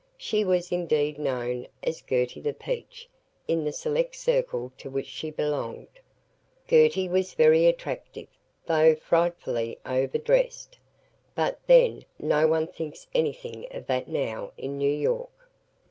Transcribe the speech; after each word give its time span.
She 0.17 0.43
was 0.43 0.71
indeed 0.71 1.19
known 1.19 1.67
as 1.83 2.01
"Gertie 2.01 2.41
the 2.41 2.55
Peach" 2.55 3.07
in 3.47 3.63
the 3.63 3.71
select 3.71 4.15
circle 4.15 4.71
to 4.79 4.89
which 4.89 5.05
she 5.05 5.29
belonged. 5.29 5.99
Gertie 6.67 7.07
was 7.07 7.35
very 7.35 7.67
attractive, 7.67 8.27
though 8.65 8.95
frightfully 8.95 9.77
over 9.85 10.17
dressed. 10.17 10.79
But, 11.35 11.59
then, 11.67 12.03
no 12.17 12.47
one 12.47 12.65
thinks 12.65 13.05
anything 13.13 13.67
of 13.69 13.85
that 13.85 14.07
now, 14.07 14.53
in 14.57 14.75
New 14.79 14.89
York. 14.91 15.47